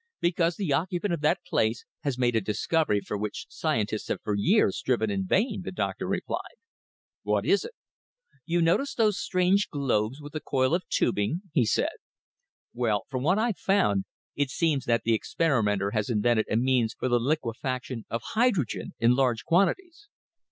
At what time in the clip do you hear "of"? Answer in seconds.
1.13-1.21, 10.73-10.89, 18.09-18.23